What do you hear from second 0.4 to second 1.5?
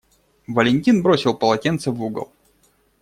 Валентин бросил